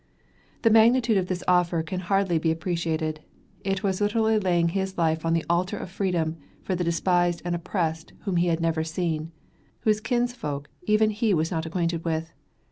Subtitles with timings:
[0.63, 3.19] The magnitude of this offer can hardly be appreciated.
[3.63, 7.53] It was literally laying his life on the altar of freedom for the despised and
[7.53, 9.31] oppressed whom he had never seen,
[9.81, 12.33] whose kins folk even he was not acquainted with.